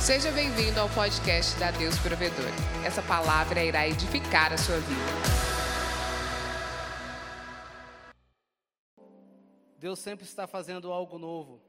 Seja 0.00 0.32
bem-vindo 0.32 0.80
ao 0.80 0.88
podcast 0.88 1.60
da 1.60 1.70
Deus 1.70 1.98
Provedor. 1.98 2.48
Essa 2.86 3.02
palavra 3.02 3.62
irá 3.62 3.86
edificar 3.86 4.50
a 4.50 4.56
sua 4.56 4.78
vida. 4.78 5.00
Deus 9.78 9.98
sempre 9.98 10.24
está 10.24 10.46
fazendo 10.46 10.90
algo 10.90 11.18
novo. 11.18 11.60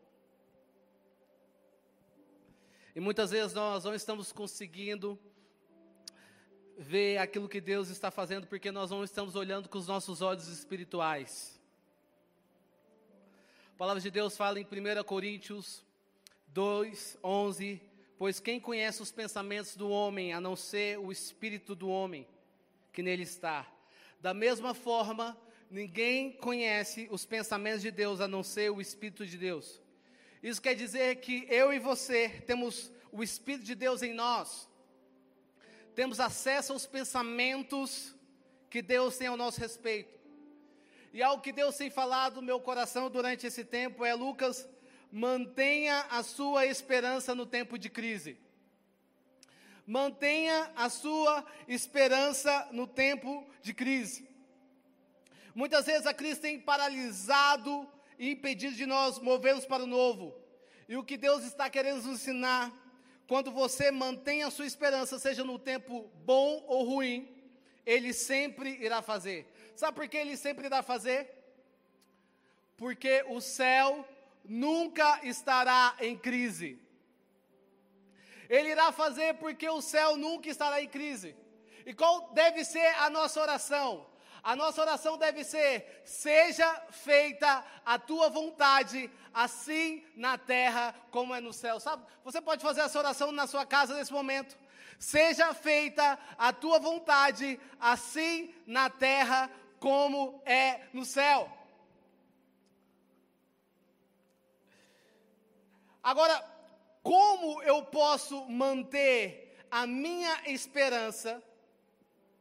E 2.95 3.02
muitas 3.02 3.31
vezes 3.31 3.53
nós 3.53 3.83
não 3.83 3.93
estamos 3.93 4.31
conseguindo 4.31 5.20
ver 6.77 7.17
aquilo 7.17 7.49
que 7.49 7.59
Deus 7.59 7.89
está 7.89 8.09
fazendo 8.09 8.48
porque 8.48 8.71
nós 8.71 8.89
não 8.89 9.03
estamos 9.03 9.35
olhando 9.35 9.67
com 9.67 9.77
os 9.77 9.88
nossos 9.88 10.21
olhos 10.21 10.48
espirituais. 10.48 11.59
A 13.75 13.77
palavra 13.77 14.02
de 14.02 14.09
Deus 14.09 14.38
fala 14.38 14.57
em 14.57 14.63
1 14.63 15.03
Coríntios 15.03 15.84
2, 16.48 17.17
11, 17.21 17.91
pois 18.21 18.39
quem 18.39 18.59
conhece 18.59 19.02
os 19.02 19.11
pensamentos 19.11 19.75
do 19.75 19.89
homem, 19.89 20.31
a 20.31 20.39
não 20.39 20.55
ser 20.55 20.99
o 20.99 21.11
espírito 21.11 21.73
do 21.73 21.89
homem 21.89 22.27
que 22.94 23.02
nele 23.02 23.23
está? 23.23 23.66
Da 24.20 24.31
mesma 24.31 24.75
forma, 24.75 25.35
ninguém 25.71 26.31
conhece 26.34 27.07
os 27.09 27.25
pensamentos 27.25 27.81
de 27.81 27.89
Deus, 27.89 28.21
a 28.21 28.27
não 28.27 28.44
ser 28.44 28.70
o 28.70 28.80
espírito 28.80 29.25
de 29.25 29.39
Deus. 29.39 29.81
Isso 30.44 30.61
quer 30.61 30.75
dizer 30.75 31.16
que 31.16 31.47
eu 31.49 31.73
e 31.73 31.80
você 31.80 32.30
temos 32.45 32.91
o 33.11 33.23
espírito 33.23 33.66
de 33.66 33.73
Deus 33.73 34.03
em 34.03 34.13
nós. 34.13 34.69
Temos 35.95 36.19
acesso 36.19 36.73
aos 36.73 36.85
pensamentos 36.85 38.16
que 38.69 38.83
Deus 38.83 39.17
tem 39.17 39.30
ao 39.30 39.35
nosso 39.35 39.59
respeito. 39.59 40.19
E 41.11 41.23
algo 41.23 41.41
que 41.41 41.52
Deus 41.52 41.75
tem 41.75 41.89
falado 41.89 42.35
no 42.35 42.44
meu 42.44 42.59
coração 42.59 43.09
durante 43.09 43.47
esse 43.47 43.66
tempo 43.66 44.05
é 44.05 44.13
Lucas 44.13 44.69
mantenha 45.11 46.05
a 46.09 46.23
sua 46.23 46.66
esperança 46.66 47.36
no 47.36 47.45
tempo 47.45 47.77
de 47.77 47.89
crise. 47.89 48.38
Mantenha 49.86 50.72
a 50.75 50.89
sua 50.89 51.45
esperança 51.67 52.69
no 52.72 52.88
tempo 52.88 53.45
de 53.61 53.73
crise. 53.73 54.30
Muitas 55.53 55.86
vezes 55.86 56.08
a 56.08 56.13
crise 56.13 56.39
tem 56.39 56.59
paralisado 56.59 57.89
e 58.17 58.31
impedido 58.31 58.75
de 58.75 58.86
nós 58.86 59.19
movermos 59.19 59.66
para 59.66 59.83
o 59.83 59.88
novo. 59.88 60.33
E 60.88 60.95
o 60.95 61.03
que 61.03 61.17
Deus 61.17 61.43
está 61.43 61.69
querendo 61.69 61.97
nos 61.97 62.05
ensinar, 62.05 62.71
quando 63.27 63.52
você 63.52 63.91
mantém 63.91 64.43
a 64.43 64.52
sua 64.52 64.66
esperança, 64.66 65.19
seja 65.19 65.43
no 65.43 65.59
tempo 65.59 66.09
bom 66.23 66.64
ou 66.67 66.83
ruim, 66.83 67.30
Ele 67.86 68.14
sempre 68.14 68.77
irá 68.81 69.02
fazer. 69.02 69.52
Sabe 69.75 69.95
por 69.95 70.08
que 70.08 70.17
Ele 70.17 70.38
sempre 70.38 70.67
irá 70.67 70.81
fazer? 70.81 71.30
Porque 72.77 73.25
o 73.27 73.41
céu 73.41 74.08
nunca 74.44 75.20
estará 75.23 75.95
em 76.00 76.17
crise. 76.17 76.80
Ele 78.50 78.70
irá 78.70 78.92
fazer 78.92 79.36
porque 79.36 79.70
o 79.70 79.81
céu 79.81 80.17
nunca 80.17 80.50
estará 80.50 80.81
em 80.81 80.88
crise. 80.88 81.36
E 81.86 81.94
qual 81.94 82.31
deve 82.33 82.66
ser 82.66 82.86
a 83.00 83.09
nossa 83.09 83.42
oração? 83.42 84.06
A 84.44 84.56
nossa 84.56 84.81
oração 84.81 85.17
deve 85.17 85.44
ser: 85.44 86.02
seja 86.03 86.73
feita 86.89 87.64
a 87.86 88.00
tua 88.00 88.30
vontade, 88.30 89.09
assim 89.33 90.03
na 90.16 90.38
terra 90.38 90.95
como 91.11 91.33
é 91.33 91.39
no 91.39 91.53
céu. 91.53 91.80
Sabe? 91.80 92.05
Você 92.23 92.42
pode 92.42 92.61
fazer 92.61 92.81
essa 92.81 93.00
oração 93.00 93.31
na 93.31 93.48
sua 93.48 93.66
casa 93.66 93.95
nesse 93.95 94.11
momento. 94.11 94.58
Seja 95.00 95.53
feita 95.53 96.20
a 96.38 96.53
tua 96.53 96.80
vontade, 96.80 97.59
assim 97.80 98.53
na 98.67 98.89
terra 98.89 99.50
como 99.80 100.42
é 100.45 100.81
no 100.94 101.05
céu. 101.05 101.50
Agora, 106.03 106.44
como 107.03 107.61
eu 107.63 107.83
posso 107.83 108.47
manter 108.49 109.57
a 109.69 109.85
minha 109.85 110.42
esperança 110.49 111.42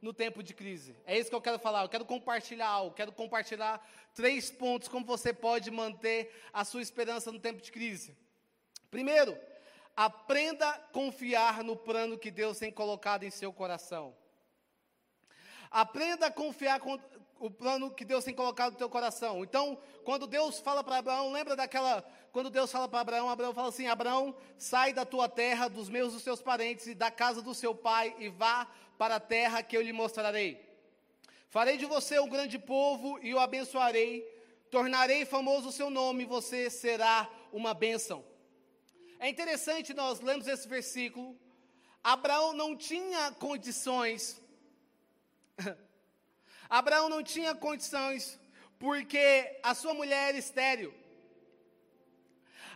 no 0.00 0.12
tempo 0.12 0.42
de 0.42 0.54
crise? 0.54 0.96
É 1.04 1.18
isso 1.18 1.28
que 1.28 1.36
eu 1.36 1.40
quero 1.40 1.58
falar. 1.58 1.82
Eu 1.82 1.88
quero 1.88 2.04
compartilhar 2.04 2.68
algo, 2.68 2.94
quero 2.94 3.12
compartilhar 3.12 3.86
três 4.14 4.50
pontos 4.50 4.88
como 4.88 5.04
você 5.04 5.32
pode 5.32 5.70
manter 5.70 6.34
a 6.52 6.64
sua 6.64 6.82
esperança 6.82 7.30
no 7.30 7.38
tempo 7.38 7.60
de 7.60 7.70
crise. 7.70 8.16
Primeiro, 8.90 9.38
aprenda 9.96 10.68
a 10.68 10.78
confiar 10.78 11.62
no 11.62 11.76
plano 11.76 12.18
que 12.18 12.30
Deus 12.30 12.58
tem 12.58 12.72
colocado 12.72 13.24
em 13.24 13.30
seu 13.30 13.52
coração. 13.52 14.16
Aprenda 15.70 16.26
a 16.26 16.30
confiar 16.30 16.80
com 16.80 16.98
o 17.38 17.50
plano 17.50 17.90
que 17.90 18.04
Deus 18.04 18.24
tem 18.24 18.34
colocado 18.34 18.72
no 18.72 18.78
teu 18.78 18.90
coração. 18.90 19.42
Então, 19.42 19.78
quando 20.04 20.26
Deus 20.26 20.60
fala 20.60 20.84
para 20.84 20.98
Abraão, 20.98 21.32
lembra 21.32 21.56
daquela 21.56 22.04
quando 22.32 22.48
Deus 22.48 22.70
fala 22.70 22.88
para 22.88 23.00
Abraão, 23.00 23.28
Abraão 23.28 23.54
fala 23.54 23.68
assim: 23.68 23.86
Abraão, 23.86 24.34
sai 24.56 24.92
da 24.92 25.04
tua 25.04 25.28
terra, 25.28 25.68
dos 25.68 25.88
meus, 25.88 26.12
dos 26.12 26.22
seus 26.22 26.40
parentes 26.40 26.86
e 26.86 26.94
da 26.94 27.10
casa 27.10 27.42
do 27.42 27.54
seu 27.54 27.74
pai 27.74 28.14
e 28.18 28.28
vá 28.28 28.68
para 28.96 29.16
a 29.16 29.20
terra 29.20 29.62
que 29.62 29.76
eu 29.76 29.82
lhe 29.82 29.92
mostrarei. 29.92 30.64
Farei 31.48 31.76
de 31.76 31.86
você 31.86 32.20
um 32.20 32.28
grande 32.28 32.58
povo 32.58 33.18
e 33.22 33.34
o 33.34 33.40
abençoarei. 33.40 34.22
Tornarei 34.70 35.24
famoso 35.24 35.70
o 35.70 35.72
seu 35.72 35.90
nome 35.90 36.22
e 36.22 36.26
você 36.26 36.70
será 36.70 37.28
uma 37.52 37.74
bênção. 37.74 38.24
É 39.18 39.28
interessante 39.28 39.92
nós 39.92 40.20
lemos 40.20 40.46
esse 40.46 40.68
versículo. 40.68 41.36
Abraão 42.04 42.52
não 42.52 42.76
tinha 42.76 43.32
condições. 43.32 44.40
Abraão 46.68 47.08
não 47.08 47.22
tinha 47.22 47.54
condições 47.54 48.38
porque 48.78 49.58
a 49.62 49.74
sua 49.74 49.92
mulher 49.94 50.30
era 50.30 50.38
estéril. 50.38 50.94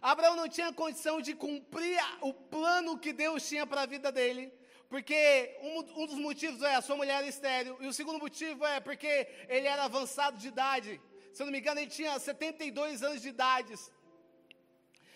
Abraão 0.03 0.37
não 0.37 0.49
tinha 0.49 0.71
condição 0.73 1.21
de 1.21 1.35
cumprir 1.35 1.99
o 2.21 2.33
plano 2.35 2.99
que 2.99 3.13
Deus 3.13 3.49
tinha 3.49 3.67
para 3.67 3.83
a 3.83 3.87
vida 3.87 4.13
dele, 4.13 4.53
porque 4.91 5.57
um, 5.63 5.79
um, 6.03 6.07
dos 6.07 6.19
motivos 6.19 6.61
é 6.63 6.75
a 6.75 6.83
sua 6.83 6.97
mulher 6.97 7.19
era 7.19 7.27
estéreo, 7.27 7.79
e 7.81 7.87
o 7.87 7.93
segundo 7.93 8.19
motivo 8.19 8.67
é 8.67 8.81
porque 8.81 9.27
ele 9.49 9.67
era 9.67 9.85
avançado 9.85 10.37
de 10.37 10.49
idade. 10.49 11.01
Se 11.33 11.43
eu 11.43 11.47
não 11.47 11.53
me 11.53 11.59
engano, 11.59 11.81
ele 11.81 11.91
tinha 11.91 12.19
72 12.19 13.03
anos 13.03 13.23
de 13.23 13.29
idade. 13.29 13.75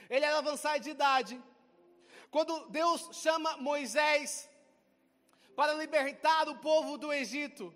Ele 0.08 0.24
era 0.24 0.38
avançado 0.38 0.80
de 0.80 0.90
idade. 0.90 1.38
Quando 2.30 2.68
Deus 2.70 3.10
chama 3.12 3.58
Moisés 3.58 4.48
para 5.58 5.72
libertar 5.74 6.48
o 6.48 6.54
povo 6.58 6.96
do 6.96 7.12
Egito, 7.12 7.74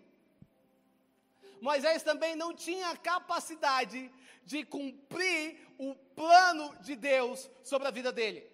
Moisés 1.60 2.04
também 2.04 2.36
não 2.36 2.54
tinha 2.54 2.96
capacidade 2.96 4.08
de 4.44 4.64
cumprir 4.64 5.58
o 5.76 5.92
plano 6.20 6.76
de 6.80 6.94
Deus 6.94 7.50
sobre 7.64 7.88
a 7.88 7.90
vida 7.90 8.12
dele. 8.12 8.48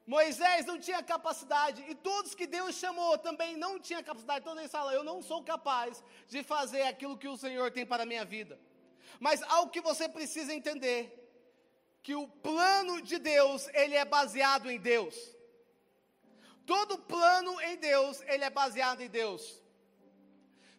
Moisés 0.05 0.65
não 0.65 0.77
tinha 0.77 1.01
capacidade, 1.01 1.85
e 1.87 1.95
todos 1.95 2.35
que 2.35 2.45
Deus 2.45 2.75
chamou 2.75 3.17
também 3.17 3.55
não 3.55 3.79
tinham 3.79 4.03
capacidade. 4.03 4.43
Todos 4.43 4.59
eles 4.59 4.73
falam: 4.73 4.91
Eu 4.91 5.05
não 5.05 5.21
sou 5.21 5.41
capaz 5.41 6.03
de 6.27 6.43
fazer 6.43 6.81
aquilo 6.81 7.17
que 7.17 7.29
o 7.29 7.37
Senhor 7.37 7.71
tem 7.71 7.85
para 7.85 8.03
a 8.03 8.05
minha 8.05 8.25
vida. 8.25 8.59
Mas 9.21 9.41
algo 9.43 9.71
que 9.71 9.79
você 9.79 10.09
precisa 10.09 10.53
entender: 10.53 10.99
que 12.03 12.13
o 12.13 12.27
plano 12.27 13.01
de 13.01 13.19
Deus, 13.19 13.69
ele 13.73 13.95
é 13.95 14.03
baseado 14.03 14.69
em 14.69 14.77
Deus. 14.77 15.34
Todo 16.65 16.97
plano 16.97 17.61
em 17.61 17.77
Deus, 17.77 18.21
ele 18.21 18.43
é 18.43 18.49
baseado 18.49 19.01
em 19.01 19.09
Deus. 19.09 19.61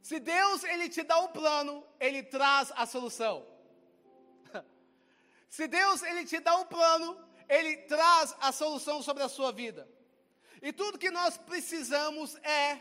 Se 0.02 0.18
Deus 0.20 0.62
ele 0.64 0.88
te 0.88 1.02
dá 1.02 1.18
um 1.18 1.28
plano, 1.28 1.84
ele 1.98 2.22
traz 2.22 2.72
a 2.76 2.86
solução. 2.86 3.46
Se 5.48 5.66
Deus 5.66 6.02
ele 6.02 6.24
te 6.24 6.38
dá 6.38 6.56
um 6.56 6.66
plano, 6.66 7.18
ele 7.48 7.76
traz 7.78 8.34
a 8.40 8.52
solução 8.52 9.02
sobre 9.02 9.22
a 9.22 9.28
sua 9.28 9.52
vida. 9.52 9.88
E 10.62 10.72
tudo 10.72 10.98
que 10.98 11.10
nós 11.10 11.36
precisamos 11.36 12.36
é 12.36 12.80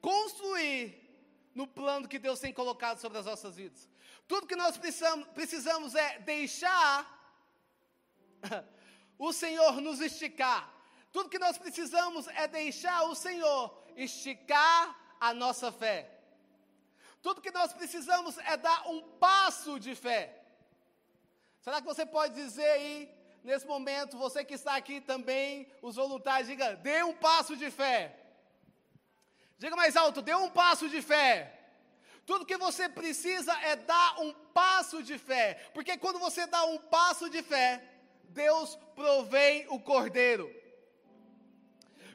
construir 0.00 1.06
no 1.54 1.66
plano 1.66 2.06
que 2.08 2.18
Deus 2.18 2.38
tem 2.38 2.52
colocado 2.52 2.98
sobre 2.98 3.18
as 3.18 3.26
nossas 3.26 3.56
vidas. 3.56 3.88
Tudo 4.28 4.46
que 4.46 4.56
nós 4.56 4.76
precisamos, 4.76 5.26
precisamos 5.28 5.94
é 5.94 6.18
deixar 6.18 7.06
o 9.18 9.32
Senhor 9.32 9.80
nos 9.80 10.00
esticar. 10.00 10.75
Tudo 11.16 11.30
que 11.30 11.38
nós 11.38 11.56
precisamos 11.56 12.28
é 12.28 12.46
deixar 12.46 13.04
o 13.04 13.14
Senhor 13.14 13.74
esticar 13.96 14.94
a 15.18 15.32
nossa 15.32 15.72
fé. 15.72 16.10
Tudo 17.22 17.40
que 17.40 17.50
nós 17.50 17.72
precisamos 17.72 18.36
é 18.36 18.54
dar 18.58 18.86
um 18.86 19.00
passo 19.00 19.80
de 19.80 19.94
fé. 19.94 20.38
Será 21.62 21.80
que 21.80 21.86
você 21.86 22.04
pode 22.04 22.34
dizer 22.34 22.68
aí, 22.68 23.10
nesse 23.42 23.66
momento, 23.66 24.18
você 24.18 24.44
que 24.44 24.52
está 24.52 24.76
aqui 24.76 25.00
também, 25.00 25.66
os 25.80 25.96
voluntários, 25.96 26.48
diga, 26.48 26.76
dê 26.76 27.02
um 27.02 27.14
passo 27.14 27.56
de 27.56 27.70
fé. 27.70 28.14
Diga 29.56 29.74
mais 29.74 29.96
alto, 29.96 30.20
dê 30.20 30.34
um 30.34 30.50
passo 30.50 30.86
de 30.86 31.00
fé. 31.00 31.30
Tudo 32.26 32.44
que 32.44 32.58
você 32.58 32.90
precisa 32.90 33.58
é 33.62 33.74
dar 33.74 34.20
um 34.20 34.34
passo 34.52 35.02
de 35.02 35.16
fé. 35.16 35.54
Porque 35.72 35.96
quando 35.96 36.18
você 36.18 36.46
dá 36.46 36.62
um 36.66 36.76
passo 36.76 37.30
de 37.30 37.42
fé, 37.42 37.82
Deus 38.24 38.76
provém 38.94 39.66
o 39.70 39.80
cordeiro. 39.80 40.65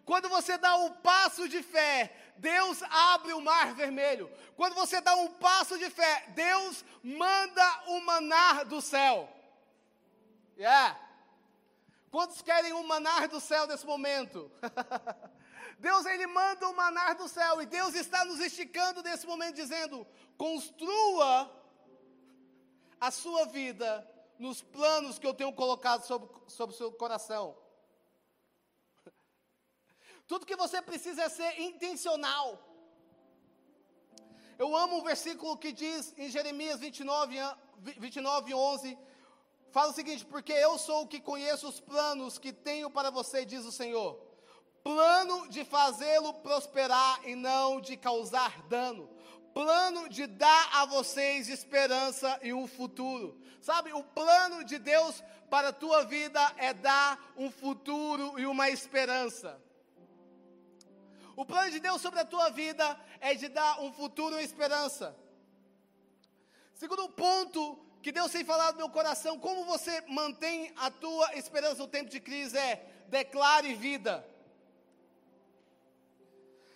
Quando 0.06 0.30
você 0.30 0.58
dá 0.58 0.76
um 0.76 0.92
passo 0.94 1.48
de 1.48 1.62
fé, 1.62 2.14
Deus 2.38 2.82
abre 2.84 3.34
o 3.34 3.42
mar 3.42 3.74
vermelho. 3.74 4.32
Quando 4.56 4.74
você 4.74 5.00
dá 5.00 5.16
um 5.16 5.28
passo 5.34 5.78
de 5.78 5.90
fé, 5.90 6.26
Deus 6.30 6.84
manda 7.04 7.84
o 7.88 8.02
manar 8.02 8.66
do 8.66 8.82
céu. 8.82 9.30
Yeah. 10.58 11.00
Quantos 12.10 12.42
querem 12.42 12.74
o 12.74 12.84
manar 12.84 13.28
do 13.28 13.40
céu 13.40 13.68
nesse 13.68 13.86
momento? 13.86 14.52
Deus 15.80 16.06
ele 16.06 16.28
manda 16.28 16.68
o 16.68 16.76
manar 16.76 17.16
do 17.16 17.28
céu 17.28 17.62
e 17.62 17.66
Deus 17.66 17.96
está 17.96 18.24
nos 18.26 18.40
esticando 18.40 19.02
nesse 19.02 19.26
momento 19.26 19.56
dizendo: 19.56 20.06
construa 20.38 21.50
a 23.00 23.10
sua 23.10 23.46
vida 23.46 24.08
nos 24.38 24.62
planos 24.62 25.18
que 25.18 25.26
eu 25.26 25.34
tenho 25.34 25.54
colocado 25.54 26.04
sobre, 26.04 26.30
sobre 26.48 26.76
o 26.76 26.78
seu 26.78 26.92
coração. 26.92 27.56
Tudo 30.32 30.46
que 30.46 30.56
você 30.56 30.82
precisa 30.82 31.24
é 31.24 31.28
ser 31.28 31.60
intencional. 31.60 32.58
Eu 34.58 34.74
amo 34.78 35.00
o 35.00 35.04
versículo 35.04 35.58
que 35.58 35.74
diz 35.74 36.14
em 36.18 36.30
Jeremias 36.30 36.80
29, 36.80 37.36
29 37.98 38.54
11, 38.54 38.98
fala 39.72 39.92
o 39.92 39.94
seguinte: 39.94 40.24
Porque 40.26 40.54
eu 40.54 40.78
sou 40.78 41.02
o 41.02 41.08
que 41.08 41.20
conheço 41.20 41.68
os 41.68 41.82
planos 41.82 42.40
que 42.40 42.54
tenho 42.54 42.90
para 42.90 43.10
você, 43.10 43.44
diz 43.44 43.66
o 43.66 43.74
Senhor. 43.74 44.22
Plano 44.82 45.50
de 45.50 45.66
fazê-lo 45.66 46.34
prosperar 46.36 47.28
e 47.28 47.36
não 47.36 47.82
de 47.82 47.98
causar 47.98 48.62
dano. 48.70 49.10
Plano 49.54 50.08
de 50.08 50.28
dar 50.28 50.70
a 50.72 50.86
vocês 50.86 51.50
esperança 51.50 52.40
e 52.42 52.54
um 52.54 52.68
futuro. 52.70 53.38
Sabe, 53.60 53.92
o 53.92 54.02
plano 54.02 54.64
de 54.64 54.80
Deus 54.80 55.22
para 55.50 55.68
a 55.70 55.74
tua 55.74 56.06
vida 56.06 56.40
é 56.56 56.74
dar 56.74 57.34
um 57.36 57.52
futuro 57.52 58.40
e 58.40 58.46
uma 58.46 58.70
esperança. 58.70 59.62
O 61.36 61.46
plano 61.46 61.72
de 61.72 61.80
Deus 61.80 62.02
sobre 62.02 62.20
a 62.20 62.26
tua 62.26 62.50
vida 62.50 63.00
é 63.20 63.34
de 63.34 63.48
dar 63.48 63.80
um 63.82 63.92
futuro 63.94 64.40
e 64.40 64.44
esperança. 64.44 65.16
Segundo 66.74 67.08
ponto 67.10 67.80
que 68.02 68.12
Deus 68.12 68.32
tem 68.32 68.44
falado 68.44 68.74
no 68.74 68.80
meu 68.80 68.90
coração, 68.90 69.40
como 69.40 69.64
você 69.66 70.02
mantém 70.08 70.74
a 70.76 70.90
tua 70.90 71.36
esperança 71.36 71.76
no 71.76 71.88
tempo 71.88 72.10
de 72.10 72.20
crise 72.20 72.58
é 72.58 73.04
declare 73.08 73.74
vida. 73.76 74.28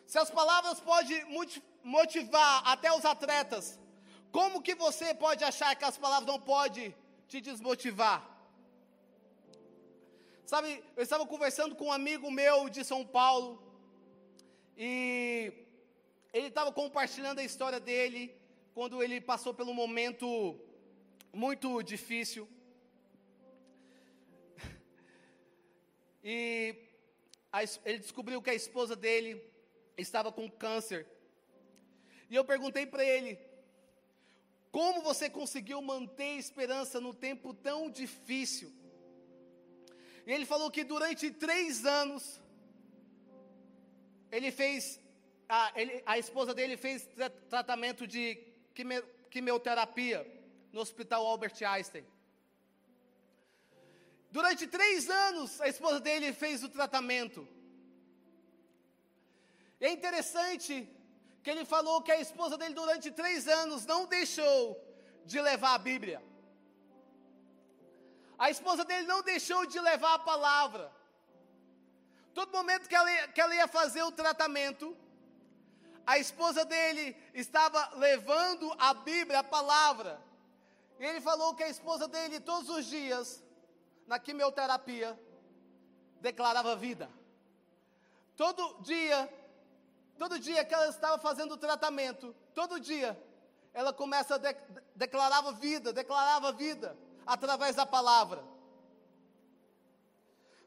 Se 0.06 0.20
as 0.20 0.30
palavras 0.30 0.80
podem 0.80 1.26
motivar 1.84 2.62
até 2.68 2.92
os 2.92 3.04
atletas, 3.04 3.80
como 4.32 4.62
que 4.62 4.76
você 4.76 5.14
pode 5.14 5.44
achar 5.44 5.76
que 5.76 5.86
as 5.86 5.98
palavras 5.98 6.28
não 6.28 6.40
podem 6.40 6.96
te 7.28 7.42
desmotivar? 7.42 8.24
Sabe, 10.46 10.84
eu 10.96 11.02
estava 11.02 11.26
conversando 11.26 11.76
com 11.76 11.86
um 11.86 11.92
amigo 11.92 12.30
meu 12.30 12.70
de 12.70 12.84
São 12.84 13.04
Paulo, 13.04 13.65
e 14.78 15.54
ele 16.34 16.48
estava 16.48 16.72
compartilhando 16.72 17.40
a 17.40 17.44
história 17.44 17.80
dele 17.80 18.36
quando 18.74 19.02
ele 19.02 19.22
passou 19.22 19.56
um 19.62 19.74
momento 19.74 20.60
muito 21.34 21.82
difícil. 21.82 22.48
E 26.28 26.76
a, 27.52 27.62
ele 27.86 28.00
descobriu 28.00 28.42
que 28.42 28.50
a 28.50 28.56
esposa 28.56 28.96
dele 28.96 29.40
estava 29.96 30.32
com 30.32 30.50
câncer. 30.50 31.06
E 32.30 32.36
eu 32.36 32.44
perguntei 32.44 32.86
para 32.86 33.06
ele: 33.06 33.40
como 34.72 35.02
você 35.02 35.30
conseguiu 35.30 35.82
manter 35.82 36.36
esperança 36.38 37.00
no 37.00 37.14
tempo 37.14 37.54
tão 37.54 37.90
difícil? 37.90 38.74
E 40.26 40.34
ele 40.34 40.46
falou 40.46 40.72
que 40.72 40.84
durante 40.84 41.30
três 41.30 41.86
anos 41.86 42.42
ele 44.36 44.52
fez, 44.52 45.00
a, 45.48 45.72
ele, 45.76 46.04
a 46.06 46.18
esposa 46.24 46.54
dele 46.54 46.76
fez 46.76 47.06
tra 47.16 47.30
tratamento 47.30 48.06
de 48.06 48.24
quimio, 48.74 49.04
quimioterapia 49.34 50.20
no 50.74 50.82
Hospital 50.82 51.26
Albert 51.26 51.58
Einstein. 51.74 52.06
Durante 54.30 54.68
três 54.68 55.10
anos, 55.10 55.62
a 55.62 55.68
esposa 55.70 56.00
dele 56.08 56.34
fez 56.34 56.64
o 56.64 56.70
tratamento. 56.78 57.48
É 59.80 59.90
interessante 59.90 60.74
que 61.42 61.50
ele 61.50 61.64
falou 61.64 62.02
que 62.02 62.12
a 62.12 62.20
esposa 62.20 62.58
dele, 62.58 62.74
durante 62.74 63.10
três 63.12 63.48
anos, 63.48 63.86
não 63.86 64.02
deixou 64.06 64.60
de 65.26 65.40
levar 65.40 65.76
a 65.76 65.78
Bíblia. 65.78 66.22
A 68.38 68.50
esposa 68.50 68.84
dele 68.84 69.08
não 69.08 69.22
deixou 69.22 69.66
de 69.66 69.80
levar 69.80 70.16
a 70.16 70.20
palavra. 70.20 70.95
Todo 72.36 72.52
momento 72.52 72.90
que 72.90 72.94
ela, 72.94 73.10
ia, 73.10 73.28
que 73.30 73.40
ela 73.40 73.56
ia 73.56 73.66
fazer 73.66 74.04
o 74.04 74.12
tratamento, 74.12 74.96
a 76.06 76.20
esposa 76.20 76.66
dele 76.66 77.16
estava 77.34 77.96
levando 77.96 78.76
a 78.78 78.94
Bíblia, 78.94 79.40
a 79.40 79.44
palavra. 79.44 80.22
E 81.00 81.06
ele 81.06 81.22
falou 81.22 81.56
que 81.56 81.64
a 81.64 81.70
esposa 81.70 82.10
dele, 82.10 82.42
todos 82.42 82.70
os 82.70 82.86
dias, 82.86 83.42
na 84.06 84.20
quimioterapia, 84.20 85.18
declarava 86.20 86.76
vida. 86.76 87.10
Todo 88.36 88.82
dia, 88.82 89.34
todo 90.18 90.38
dia 90.38 90.66
que 90.66 90.74
ela 90.74 90.90
estava 90.90 91.18
fazendo 91.18 91.54
o 91.54 91.58
tratamento, 91.58 92.36
todo 92.54 92.82
dia, 92.82 93.18
ela 93.74 93.94
começa 93.94 94.36
a 94.36 94.38
de, 94.38 94.54
declarava 94.94 95.54
vida, 95.54 95.94
declarava 95.94 96.52
vida 96.52 96.98
através 97.26 97.78
da 97.78 97.86
palavra. 97.86 98.44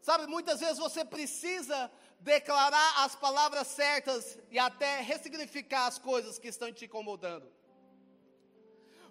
Sabe, 0.00 0.26
muitas 0.26 0.60
vezes 0.60 0.78
você 0.78 1.04
precisa 1.04 1.90
declarar 2.20 3.04
as 3.04 3.14
palavras 3.14 3.66
certas 3.66 4.38
e 4.50 4.58
até 4.58 5.00
ressignificar 5.00 5.86
as 5.86 5.98
coisas 5.98 6.38
que 6.38 6.48
estão 6.48 6.72
te 6.72 6.84
incomodando. 6.86 7.50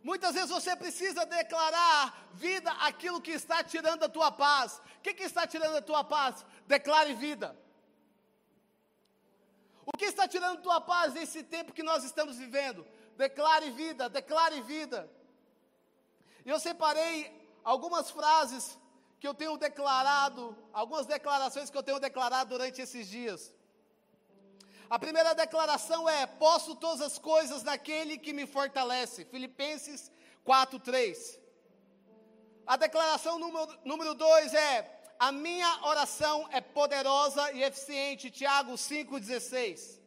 Muitas 0.04 0.36
vezes 0.36 0.50
você 0.50 0.76
precisa 0.76 1.26
declarar 1.26 2.30
vida 2.34 2.72
aquilo 2.90 3.22
que 3.22 3.32
está 3.32 3.64
tirando 3.64 4.04
a 4.04 4.10
tua 4.10 4.32
paz. 4.32 4.82
O 4.98 5.02
que, 5.02 5.14
que 5.14 5.24
está 5.24 5.46
tirando 5.46 5.76
a 5.76 5.82
tua 5.82 6.04
paz? 6.04 6.46
Declare 6.66 7.14
vida. 7.14 7.58
O 9.86 9.98
que 9.98 10.06
está 10.06 10.28
tirando 10.28 10.58
a 10.60 10.62
tua 10.62 10.82
paz 10.82 11.14
nesse 11.14 11.44
tempo 11.44 11.74
que 11.74 11.84
nós 11.84 12.04
estamos 12.04 12.38
vivendo? 12.38 12.86
Declare 13.16 13.72
vida, 13.72 14.10
declare 14.10 14.62
vida. 14.62 15.10
Eu 16.46 16.60
separei 16.60 17.16
algumas 17.64 18.10
frases 18.12 18.78
que 19.20 19.28
eu 19.28 19.34
tenho 19.34 19.58
declarado, 19.58 20.56
algumas 20.72 21.06
declarações 21.06 21.70
que 21.70 21.78
eu 21.78 21.84
tenho 21.84 22.00
declarado 22.00 22.50
durante 22.52 22.82
esses 22.82 23.08
dias. 23.08 23.54
A 24.90 24.98
primeira 24.98 25.34
declaração 25.34 26.08
é: 26.08 26.26
posso 26.26 26.76
todas 26.76 27.02
as 27.02 27.18
coisas 27.18 27.64
naquele 27.64 28.18
que 28.18 28.34
me 28.34 28.46
fortalece. 28.46 29.26
Filipenses 29.26 30.12
4:3. 30.46 31.40
A 32.66 32.76
declaração 32.78 33.40
número, 33.40 33.80
número 33.84 34.14
dois 34.14 34.54
é: 34.54 34.76
a 35.20 35.32
minha 35.32 35.80
oração 35.84 36.48
é 36.52 36.62
poderosa 36.62 37.52
e 37.54 37.64
eficiente. 37.64 38.32
Tiago 38.32 38.74
5,16. 38.74 40.00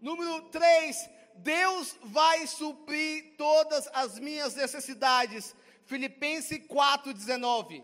Número 0.00 0.42
3, 0.50 1.10
Deus 1.36 1.96
vai 2.02 2.46
suprir 2.46 3.34
todas 3.36 3.88
as 3.92 4.18
minhas 4.18 4.54
necessidades 4.54 5.54
Filipenses 5.88 6.58
4,19. 6.68 7.82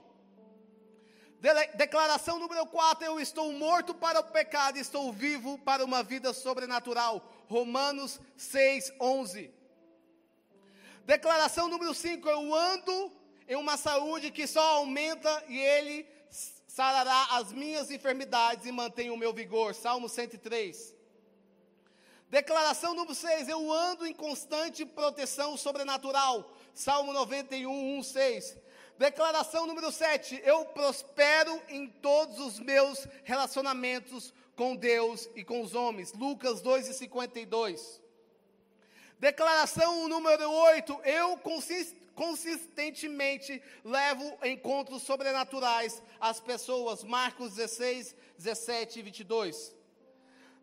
Declaração 1.74 2.38
número 2.38 2.66
4: 2.66 3.04
Eu 3.04 3.18
estou 3.18 3.50
morto 3.52 3.94
para 3.94 4.20
o 4.20 4.24
pecado, 4.24 4.76
estou 4.76 5.10
vivo 5.10 5.58
para 5.58 5.82
uma 5.82 6.02
vida 6.02 6.34
sobrenatural. 6.34 7.26
Romanos 7.48 8.20
6,11. 8.38 9.50
Declaração 11.06 11.66
número 11.66 11.94
5: 11.94 12.28
Eu 12.28 12.54
ando 12.54 13.10
em 13.48 13.56
uma 13.56 13.78
saúde 13.78 14.30
que 14.30 14.46
só 14.46 14.62
aumenta 14.76 15.42
e 15.48 15.58
Ele 15.58 16.06
sarará 16.66 17.28
as 17.30 17.52
minhas 17.52 17.90
enfermidades 17.90 18.66
e 18.66 18.72
mantém 18.72 19.10
o 19.10 19.16
meu 19.16 19.32
vigor. 19.32 19.74
Salmo 19.74 20.10
103. 20.10 20.94
Declaração 22.28 22.94
número 22.94 23.14
6: 23.14 23.48
Eu 23.48 23.72
ando 23.72 24.06
em 24.06 24.12
constante 24.12 24.84
proteção 24.84 25.56
sobrenatural. 25.56 26.50
Salmo 26.74 27.12
91, 27.12 27.98
1, 27.98 28.02
6. 28.02 28.58
Declaração 28.98 29.66
número 29.66 29.90
7: 29.92 30.42
Eu 30.44 30.64
prospero 30.66 31.62
em 31.68 31.86
todos 31.86 32.38
os 32.40 32.58
meus 32.58 33.06
relacionamentos 33.22 34.34
com 34.56 34.74
Deus 34.74 35.28
e 35.36 35.44
com 35.44 35.62
os 35.62 35.74
homens. 35.74 36.12
Lucas 36.12 36.60
2 36.60 36.88
e 36.88 36.94
52. 36.94 38.02
Declaração 39.18 40.08
número 40.08 40.50
8: 40.50 41.00
Eu 41.04 41.40
consistentemente 42.14 43.62
levo 43.84 44.36
encontros 44.44 45.02
sobrenaturais 45.02 46.02
às 46.20 46.40
pessoas. 46.40 47.04
Marcos 47.04 47.54
16, 47.54 48.16
17 48.36 48.98
e 48.98 49.02
22. 49.02 49.74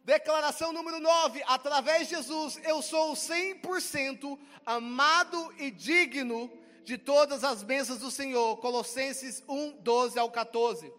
Declaração 0.04 0.74
número 0.74 1.00
9: 1.00 1.44
através 1.46 2.08
de 2.08 2.16
Jesus 2.16 2.60
eu 2.64 2.82
sou 2.82 3.14
100% 3.14 4.38
amado 4.66 5.54
e 5.58 5.70
digno 5.70 6.52
de 6.84 6.98
todas 6.98 7.44
as 7.44 7.62
bênçãos 7.62 8.00
do 8.00 8.10
Senhor. 8.10 8.58
Colossenses 8.58 9.44
1, 9.48 9.78
12 9.82 10.18
ao 10.18 10.32
14. 10.32 10.92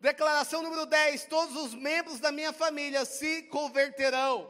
Declaração 0.00 0.62
número 0.62 0.86
10: 0.86 1.24
todos 1.24 1.56
os 1.56 1.74
membros 1.74 2.20
da 2.20 2.30
minha 2.30 2.52
família 2.52 3.04
se 3.04 3.42
converterão. 3.44 4.48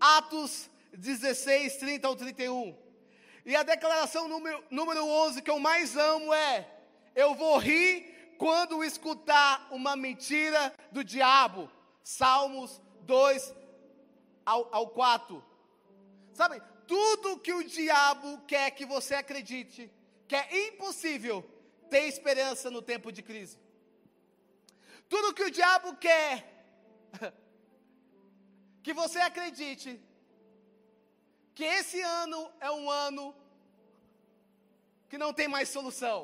Atos 0.00 0.68
16, 0.92 1.76
30 1.76 2.08
ao 2.08 2.16
31. 2.16 2.76
E 3.46 3.54
a 3.54 3.62
declaração 3.62 4.26
número, 4.26 4.62
número 4.70 5.06
11 5.06 5.40
que 5.42 5.50
eu 5.50 5.60
mais 5.60 5.96
amo 5.96 6.34
é: 6.34 6.68
eu 7.14 7.34
vou 7.34 7.58
rir 7.58 8.34
quando 8.38 8.82
escutar 8.82 9.68
uma 9.70 9.94
mentira 9.94 10.74
do 10.90 11.04
diabo. 11.04 11.70
Salmos 12.02 12.80
2 13.02 13.54
ao, 14.44 14.74
ao 14.74 14.88
4. 14.88 15.44
Sabe, 16.32 16.60
tudo 16.86 17.38
que 17.38 17.52
o 17.52 17.64
diabo 17.64 18.40
quer 18.46 18.70
que 18.72 18.84
você 18.84 19.14
acredite, 19.14 19.90
que 20.26 20.34
é 20.34 20.68
impossível 20.68 21.42
ter 21.88 22.04
esperança 22.06 22.70
no 22.70 22.82
tempo 22.82 23.12
de 23.12 23.22
crise. 23.22 23.58
Tudo 25.08 25.34
que 25.34 25.42
o 25.42 25.50
diabo 25.50 25.96
quer 25.96 26.32
que 28.82 28.92
você 28.92 29.18
acredite 29.20 30.00
que 31.54 31.64
esse 31.64 32.00
ano 32.00 32.50
é 32.60 32.70
um 32.70 32.90
ano 32.90 33.34
que 35.08 35.18
não 35.18 35.32
tem 35.32 35.48
mais 35.48 35.68
solução. 35.68 36.18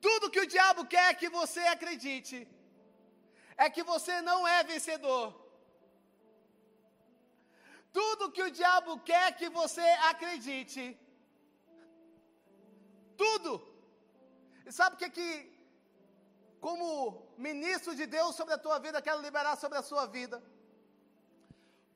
Tudo 0.00 0.30
que 0.30 0.40
o 0.40 0.46
diabo 0.46 0.84
quer 0.84 1.14
que 1.14 1.28
você 1.28 1.60
acredite 1.60 2.46
é 3.56 3.70
que 3.70 3.82
você 3.82 4.20
não 4.20 4.46
é 4.46 4.62
vencedor. 4.64 5.34
Tudo 7.92 8.30
que 8.30 8.42
o 8.42 8.50
diabo 8.50 8.98
quer 9.00 9.36
que 9.36 9.48
você 9.48 9.86
acredite, 10.10 10.98
tudo. 13.16 13.52
E 14.66 14.72
sabe 14.72 14.96
o 14.96 14.98
que 14.98 15.08
que, 15.08 15.30
como 16.60 17.26
ministro 17.38 17.94
de 17.94 18.06
Deus 18.06 18.36
sobre 18.36 18.54
a 18.54 18.58
tua 18.58 18.78
vida, 18.78 19.00
quero 19.00 19.22
liberar 19.22 19.56
sobre 19.56 19.78
a 19.78 19.82
sua 19.82 20.04
vida? 20.06 20.42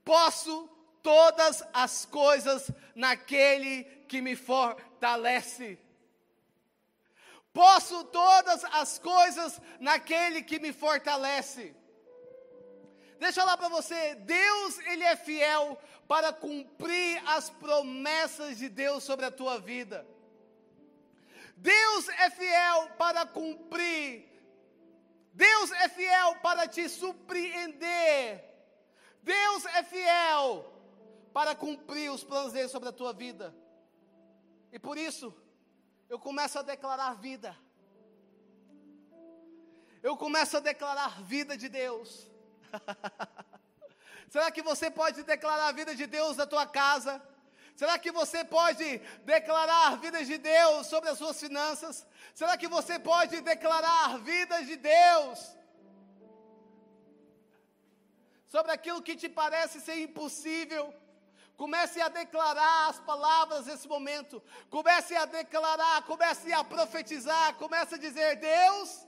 Posso 0.05 0.69
todas 1.03 1.63
as 1.73 2.07
coisas 2.07 2.71
naquele 2.95 3.85
que 4.09 4.23
me 4.23 4.35
fortalece. 4.37 5.79
Posso 7.53 8.05
todas 8.05 8.65
as 8.65 8.99
coisas 8.99 9.61
naquele 9.81 10.43
que 10.43 10.59
me 10.59 10.73
fortalece. 10.73 11.75
Deixa 13.19 13.41
eu 13.41 13.45
falar 13.45 13.57
para 13.57 13.69
você, 13.69 14.15
Deus 14.15 14.79
ele 14.87 15.05
é 15.05 15.17
fiel 15.17 15.79
para 16.09 16.33
cumprir 16.33 17.23
as 17.27 17.51
promessas 17.51 18.57
de 18.57 18.69
Deus 18.69 19.05
sobre 19.05 19.27
a 19.27 19.31
tua 19.31 19.59
vida. 19.59 20.07
Deus 21.57 22.09
é 22.09 22.31
fiel 22.31 22.89
para 22.97 23.27
cumprir. 23.27 24.27
Deus 25.35 25.71
é 25.73 25.89
fiel 25.89 26.37
para 26.37 26.67
te 26.67 26.89
surpreender. 26.89 28.43
Deus 29.23 29.67
é 29.67 29.83
fiel 29.83 30.73
para 31.33 31.55
cumprir 31.55 32.11
os 32.11 32.25
planos 32.25 32.53
dele 32.53 32.69
sobre 32.69 32.89
a 32.89 32.93
tua 32.93 33.13
vida. 33.13 33.55
E 34.73 34.79
por 34.79 34.97
isso, 34.97 35.35
eu 36.11 36.19
começo 36.19 36.59
a 36.59 36.63
declarar 36.63 37.13
vida. 37.15 37.57
Eu 40.03 40.17
começo 40.17 40.57
a 40.57 40.61
declarar 40.61 41.23
vida 41.23 41.57
de 41.57 41.69
Deus. 41.69 42.09
Será 44.35 44.51
que 44.51 44.63
você 44.71 44.91
pode 44.91 45.23
declarar 45.23 45.69
a 45.69 45.77
vida 45.81 45.95
de 45.95 46.07
Deus 46.17 46.37
na 46.37 46.47
tua 46.53 46.67
casa? 46.67 47.13
Será 47.77 47.97
que 47.97 48.11
você 48.11 48.45
pode 48.45 48.87
declarar 49.35 49.99
vida 49.99 50.25
de 50.25 50.37
Deus 50.37 50.89
sobre 50.89 51.11
as 51.11 51.19
suas 51.19 51.39
finanças? 51.45 52.05
Será 52.35 52.57
que 52.57 52.67
você 52.77 52.99
pode 52.99 53.41
declarar 53.53 54.19
vida 54.19 54.65
de 54.65 54.77
Deus 54.77 55.39
sobre 58.49 58.73
aquilo 58.73 59.01
que 59.01 59.15
te 59.15 59.29
parece 59.29 59.81
ser 59.81 59.99
impossível? 60.09 60.93
Comece 61.61 62.01
a 62.01 62.09
declarar 62.09 62.89
as 62.89 62.99
palavras 63.01 63.67
nesse 63.67 63.87
momento. 63.87 64.43
Comece 64.71 65.15
a 65.15 65.27
declarar, 65.27 66.03
comece 66.05 66.51
a 66.55 66.65
profetizar, 66.65 67.55
comece 67.57 67.97
a 67.97 67.99
dizer: 67.99 68.37
Deus, 68.37 69.07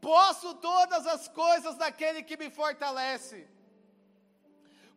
posso 0.00 0.52
todas 0.56 1.06
as 1.06 1.28
coisas 1.28 1.76
daquele 1.76 2.24
que 2.24 2.36
me 2.36 2.50
fortalece. 2.50 3.48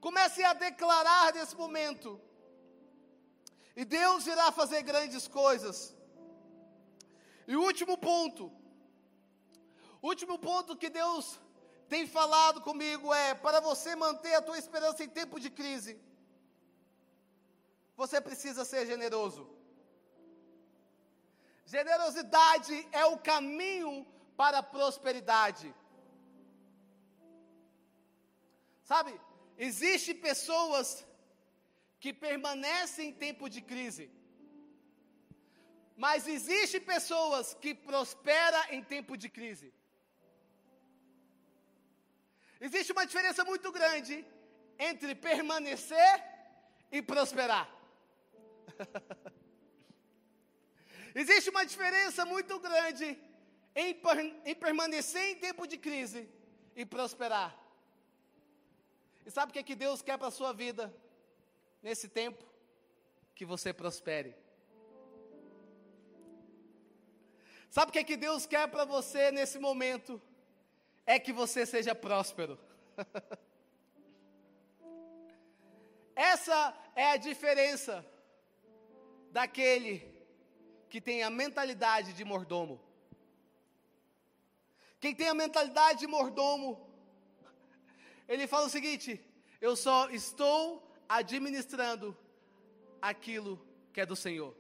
Comece 0.02 0.44
a 0.44 0.54
declarar 0.54 1.32
nesse 1.36 1.56
momento. 1.56 2.20
E 3.76 3.86
Deus 3.86 4.26
irá 4.26 4.52
fazer 4.52 4.82
grandes 4.82 5.28
coisas. 5.28 5.96
E 7.48 7.56
o 7.56 7.62
último 7.62 7.96
ponto, 8.00 8.52
o 10.02 10.08
último 10.08 10.40
ponto 10.40 10.76
que 10.76 10.90
Deus 10.90 11.40
tem 11.88 12.08
falado 12.08 12.62
comigo 12.62 13.14
é: 13.14 13.36
para 13.36 13.60
você 13.60 13.96
manter 13.96 14.34
a 14.34 14.42
tua 14.42 14.58
esperança 14.58 15.04
em 15.04 15.08
tempo 15.08 15.40
de 15.40 15.52
crise 15.52 16.02
você 18.02 18.20
precisa 18.28 18.64
ser 18.72 18.86
generoso. 18.86 19.44
Generosidade 21.66 22.76
é 22.92 23.06
o 23.06 23.18
caminho 23.18 23.94
para 24.42 24.60
a 24.60 24.68
prosperidade. 24.76 25.68
Sabe, 28.92 29.12
existem 29.58 30.16
pessoas 30.30 31.06
que 32.02 32.12
permanecem 32.12 33.10
em 33.10 33.14
tempo 33.26 33.48
de 33.56 33.62
crise. 33.62 34.06
Mas 35.96 36.28
existem 36.28 36.82
pessoas 36.82 37.54
que 37.62 37.74
prosperam 37.74 38.64
em 38.76 38.82
tempo 38.84 39.16
de 39.16 39.30
crise. 39.38 39.70
Existe 42.60 42.92
uma 42.92 43.06
diferença 43.06 43.44
muito 43.52 43.72
grande 43.72 44.26
entre 44.90 45.14
permanecer 45.16 46.14
e 46.92 47.02
prosperar. 47.02 47.66
Existe 51.16 51.50
uma 51.50 51.66
diferença 51.66 52.26
muito 52.26 52.60
grande 52.60 53.18
em, 53.76 54.00
em 54.46 54.56
permanecer 54.56 55.32
em 55.32 55.36
tempo 55.36 55.68
de 55.68 55.78
crise 55.78 56.30
e 56.76 56.86
prosperar. 56.86 57.58
E 59.26 59.32
sabe 59.32 59.52
o 59.52 59.54
que, 59.54 59.60
é 59.60 59.64
que 59.64 59.76
Deus 59.76 60.02
quer 60.02 60.18
para 60.18 60.28
a 60.28 60.32
sua 60.32 60.54
vida 60.54 60.94
nesse 61.82 62.08
tempo? 62.08 62.44
Que 63.36 63.46
você 63.46 63.72
prospere. 63.72 64.36
Sabe 67.70 67.90
o 67.90 67.94
que, 67.94 68.00
é 68.00 68.04
que 68.04 68.18
Deus 68.18 68.46
quer 68.46 68.68
para 68.68 68.86
você 68.86 69.32
nesse 69.32 69.58
momento? 69.58 70.22
É 71.06 71.20
que 71.20 71.34
você 71.34 71.66
seja 71.66 71.96
próspero. 71.96 72.60
Essa 76.16 76.76
é 76.96 77.12
a 77.12 77.18
diferença 77.18 78.06
daquele 79.34 79.94
que 80.90 81.02
tem 81.02 81.24
a 81.24 81.30
mentalidade 81.30 82.14
de 82.14 82.24
mordomo. 82.24 82.80
Quem 85.00 85.14
tem 85.20 85.28
a 85.28 85.34
mentalidade 85.34 86.00
de 86.02 86.08
mordomo, 86.08 86.70
ele 88.28 88.46
fala 88.46 88.68
o 88.68 88.70
seguinte: 88.70 89.20
eu 89.60 89.76
só 89.76 90.10
estou 90.22 90.62
administrando 91.10 92.16
aquilo 93.02 93.54
que 93.92 94.02
é 94.02 94.06
do 94.06 94.16
Senhor. 94.16 94.56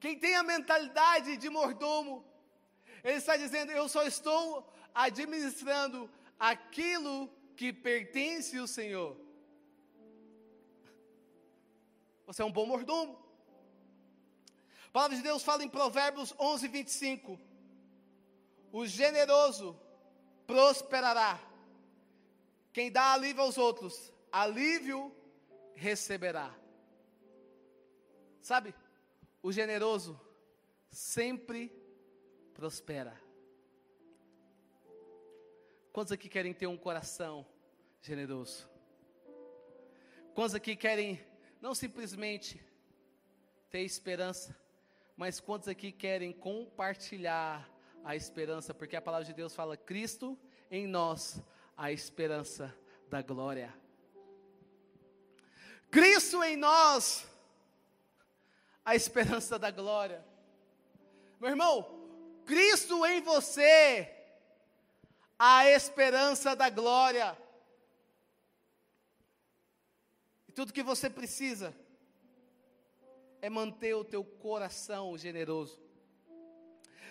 Quem 0.00 0.18
tem 0.18 0.34
a 0.34 0.42
mentalidade 0.42 1.36
de 1.36 1.48
mordomo, 1.48 2.24
ele 3.04 3.18
está 3.18 3.36
dizendo: 3.36 3.70
eu 3.70 3.88
só 3.88 4.02
estou 4.02 4.68
administrando 4.92 6.10
aquilo 6.38 7.30
que 7.56 7.72
pertence 7.72 8.58
ao 8.58 8.66
Senhor. 8.66 9.23
Você 12.26 12.42
é 12.42 12.44
um 12.44 12.52
bom 12.52 12.66
mordomo. 12.66 13.18
A 14.88 14.90
palavra 14.92 15.16
de 15.16 15.22
Deus 15.22 15.42
fala 15.42 15.64
em 15.64 15.68
Provérbios 15.68 16.34
11, 16.38 16.68
25. 16.68 17.38
O 18.72 18.86
generoso 18.86 19.78
prosperará. 20.46 21.40
Quem 22.72 22.90
dá 22.90 23.12
alívio 23.12 23.42
aos 23.42 23.58
outros, 23.58 24.12
alívio 24.32 25.14
receberá. 25.74 26.54
Sabe, 28.40 28.74
o 29.42 29.52
generoso 29.52 30.20
sempre 30.90 31.72
prospera. 32.52 33.20
Quantos 35.92 36.12
aqui 36.12 36.28
querem 36.28 36.52
ter 36.52 36.66
um 36.66 36.76
coração 36.76 37.46
generoso? 38.00 38.68
Quantos 40.34 40.54
aqui 40.54 40.74
querem 40.74 41.24
não 41.64 41.74
simplesmente 41.74 42.62
ter 43.70 43.80
esperança, 43.80 44.54
mas 45.16 45.40
quantos 45.40 45.66
aqui 45.66 45.90
querem 45.90 46.30
compartilhar 46.30 47.66
a 48.04 48.14
esperança? 48.14 48.74
Porque 48.74 48.94
a 48.94 49.00
palavra 49.00 49.24
de 49.24 49.32
Deus 49.32 49.54
fala: 49.54 49.74
Cristo 49.74 50.38
em 50.70 50.86
nós, 50.86 51.40
a 51.74 51.90
esperança 51.90 52.76
da 53.08 53.22
glória. 53.22 53.74
Cristo 55.90 56.44
em 56.44 56.54
nós, 56.54 57.26
a 58.84 58.94
esperança 58.94 59.58
da 59.58 59.70
glória. 59.70 60.22
Meu 61.40 61.48
irmão, 61.48 62.06
Cristo 62.44 63.06
em 63.06 63.22
você, 63.22 64.14
a 65.38 65.70
esperança 65.70 66.54
da 66.54 66.68
glória. 66.68 67.34
Tudo 70.54 70.72
que 70.72 70.82
você 70.82 71.10
precisa 71.10 71.74
é 73.42 73.50
manter 73.50 73.94
o 73.94 74.04
teu 74.04 74.24
coração 74.24 75.18
generoso. 75.18 75.82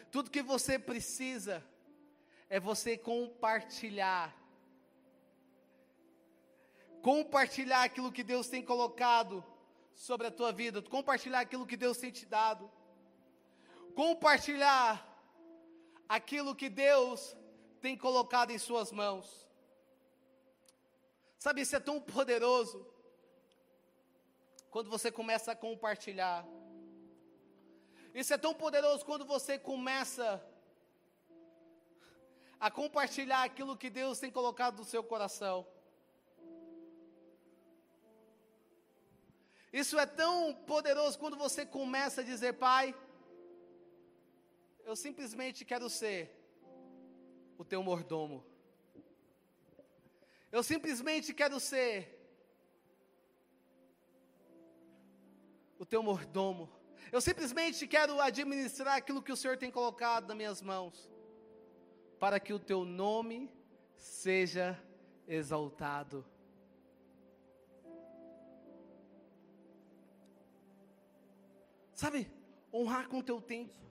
Tudo 0.10 0.32
que 0.32 0.42
você 0.42 0.80
precisa 0.80 1.64
é 2.50 2.60
você 2.60 2.98
compartilhar. 2.98 4.34
Compartilhar 7.02 7.84
aquilo 7.84 8.12
que 8.12 8.24
Deus 8.24 8.48
tem 8.48 8.64
colocado 8.64 9.44
sobre 9.94 10.28
a 10.28 10.32
tua 10.32 10.52
vida, 10.52 10.82
compartilhar 10.82 11.42
aquilo 11.42 11.68
que 11.68 11.76
Deus 11.76 11.98
tem 11.98 12.12
te 12.12 12.26
dado. 12.26 12.72
Compartilhar 13.94 15.06
aquilo 16.08 16.56
que 16.56 16.70
Deus 16.70 17.36
tem 17.82 17.98
colocado 17.98 18.52
em 18.52 18.58
suas 18.58 18.92
mãos. 18.92 19.48
Sabe, 21.38 21.62
isso 21.62 21.76
é 21.76 21.80
tão 21.80 22.00
poderoso 22.00 22.93
quando 24.74 24.90
você 24.90 25.10
começa 25.12 25.52
a 25.52 25.56
compartilhar. 25.56 26.44
Isso 28.22 28.34
é 28.34 28.40
tão 28.46 28.54
poderoso 28.62 29.06
quando 29.10 29.26
você 29.34 29.54
começa 29.60 30.28
a 32.60 32.72
compartilhar 32.72 33.44
aquilo 33.44 33.78
que 33.78 33.90
Deus 33.92 34.18
tem 34.24 34.32
colocado 34.32 34.78
no 34.78 34.84
seu 34.94 35.04
coração. 35.04 35.58
Isso 39.82 40.00
é 40.00 40.08
tão 40.08 40.56
poderoso 40.72 41.20
quando 41.20 41.38
você 41.38 41.64
começa 41.68 42.22
a 42.22 42.30
dizer, 42.32 42.54
Pai, 42.54 42.96
eu 44.90 44.96
simplesmente 44.96 45.64
quero 45.64 45.88
ser 45.88 46.20
o 47.60 47.64
teu 47.64 47.84
mordomo. 47.84 48.44
Eu 50.52 50.64
simplesmente 50.64 51.32
quero 51.32 51.60
ser 51.60 52.13
o 55.84 55.86
teu 55.86 56.02
mordomo. 56.02 56.70
Eu 57.12 57.22
simplesmente 57.22 57.86
quero 57.86 58.20
administrar 58.20 58.96
aquilo 58.96 59.22
que 59.22 59.32
o 59.32 59.36
Senhor 59.36 59.58
tem 59.58 59.70
colocado 59.70 60.28
nas 60.28 60.38
minhas 60.38 60.62
mãos, 60.62 61.10
para 62.20 62.40
que 62.40 62.54
o 62.54 62.60
teu 62.60 62.86
nome 62.86 63.52
seja 63.96 64.82
exaltado. 65.28 66.26
Sabe, 71.94 72.32
honrar 72.74 73.08
com 73.08 73.20
o 73.20 73.24
teu 73.24 73.40
tempo 73.40 73.84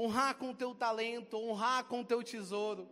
honrar 0.00 0.38
com 0.38 0.50
o 0.50 0.54
teu 0.54 0.76
talento, 0.76 1.36
honrar 1.36 1.82
com 1.88 2.02
o 2.02 2.04
teu 2.04 2.22
tesouro. 2.22 2.88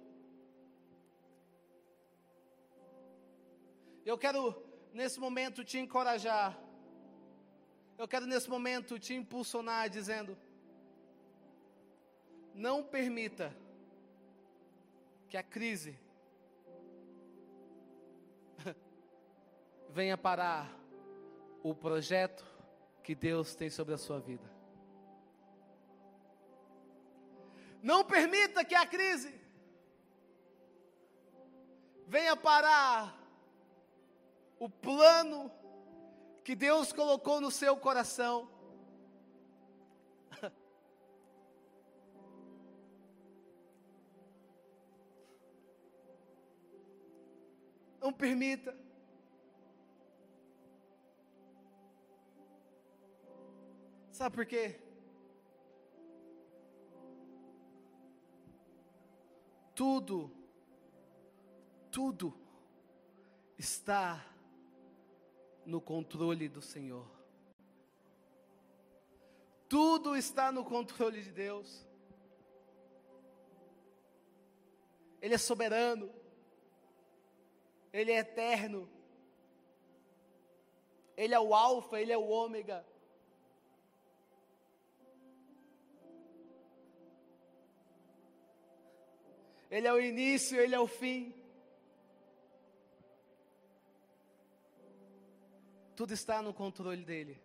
Eu 4.04 4.18
quero 4.18 4.65
nesse 4.96 5.20
momento 5.20 5.62
te 5.62 5.78
encorajar. 5.78 6.58
Eu 7.98 8.08
quero 8.08 8.26
nesse 8.26 8.48
momento 8.48 8.98
te 8.98 9.12
impulsionar 9.14 9.90
dizendo: 9.90 10.36
não 12.54 12.82
permita 12.82 13.54
que 15.28 15.36
a 15.36 15.42
crise 15.42 15.98
venha 19.90 20.16
parar 20.16 20.74
o 21.62 21.74
projeto 21.74 22.44
que 23.02 23.14
Deus 23.14 23.54
tem 23.54 23.68
sobre 23.68 23.94
a 23.94 23.98
sua 23.98 24.18
vida. 24.18 24.50
Não 27.82 28.02
permita 28.02 28.64
que 28.64 28.74
a 28.74 28.86
crise 28.86 29.38
venha 32.06 32.34
parar 32.34 33.25
o 34.58 34.68
plano 34.68 35.50
que 36.44 36.54
Deus 36.54 36.92
colocou 36.92 37.40
no 37.40 37.50
seu 37.50 37.76
coração. 37.76 38.50
Não 48.00 48.12
permita. 48.12 48.76
Sabe 54.12 54.34
por 54.34 54.46
quê? 54.46 54.80
tudo, 59.76 60.32
tudo 61.90 62.34
está 63.58 64.24
no 65.66 65.80
controle 65.80 66.48
do 66.48 66.62
Senhor. 66.62 67.06
Tudo 69.68 70.16
está 70.16 70.50
no 70.52 70.64
controle 70.64 71.20
de 71.22 71.30
Deus. 71.30 71.84
Ele 75.20 75.34
é 75.34 75.38
soberano. 75.38 76.08
Ele 77.92 78.12
é 78.12 78.18
eterno. 78.18 78.88
Ele 81.16 81.34
é 81.34 81.40
o 81.40 81.54
Alfa, 81.54 82.00
ele 82.00 82.12
é 82.12 82.16
o 82.16 82.28
Ômega. 82.28 82.86
Ele 89.70 89.86
é 89.86 89.92
o 89.92 90.00
início, 90.00 90.58
Ele 90.58 90.74
é 90.74 90.80
o 90.80 90.86
fim. 90.86 91.34
Tudo 95.96 96.12
está 96.12 96.42
no 96.42 96.52
controle 96.52 97.02
dele. 97.02 97.40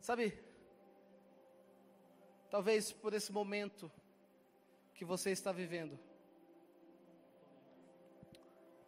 Sabe, 0.00 0.36
talvez 2.50 2.92
por 2.92 3.14
esse 3.14 3.30
momento 3.30 3.88
que 4.92 5.04
você 5.04 5.30
está 5.30 5.52
vivendo, 5.52 5.96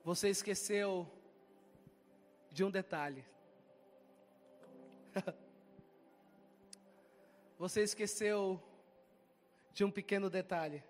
você 0.02 0.28
esqueceu 0.28 1.08
de 2.50 2.64
um 2.64 2.70
detalhe. 2.70 3.24
você 7.56 7.84
esqueceu 7.84 8.60
de 9.72 9.84
um 9.84 9.92
pequeno 9.92 10.28
detalhe. 10.28 10.82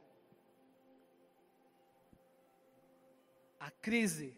A 3.65 3.71
crise 3.71 4.37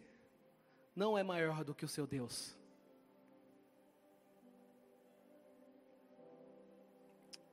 não 0.95 1.17
é 1.17 1.21
maior 1.21 1.65
do 1.65 1.75
que 1.75 1.83
o 1.83 1.87
seu 1.89 2.07
Deus. 2.07 2.55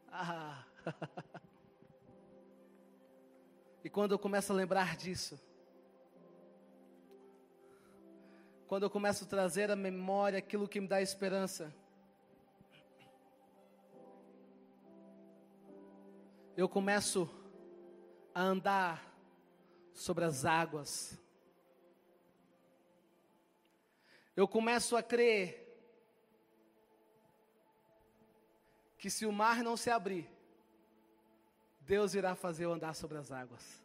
Ah. 0.09 0.65
e 3.83 3.91
quando 3.91 4.13
eu 4.13 4.21
começo 4.21 4.53
a 4.53 4.55
lembrar 4.55 4.97
disso, 4.97 5.37
quando 8.69 8.85
eu 8.85 8.91
começo 8.91 9.25
a 9.25 9.27
trazer 9.27 9.69
à 9.69 9.75
memória 9.75 10.39
aquilo 10.39 10.69
que 10.69 10.81
me 10.81 10.87
dá 10.87 11.03
esperança, 11.03 11.75
eu 16.57 16.69
começo 16.69 17.29
a 18.33 18.43
andar 18.43 19.13
sobre 19.93 20.25
as 20.25 20.45
águas. 20.45 21.24
eu 24.37 24.49
começo 24.49 24.97
a 24.97 25.03
crer 25.03 25.61
que 28.99 29.11
se 29.11 29.27
o 29.27 29.33
mar 29.33 29.63
não 29.63 29.77
se 29.77 29.91
abrir, 29.91 30.29
Deus 31.81 32.15
irá 32.15 32.35
fazer 32.35 32.65
eu 32.65 32.73
andar 32.73 32.95
sobre 32.95 33.19
as 33.19 33.31
águas. 33.31 33.83